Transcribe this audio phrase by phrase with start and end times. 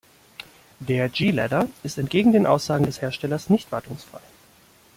[0.79, 4.19] Der G-Lader ist entgegen den Aussagen des Herstellers nicht wartungsfrei.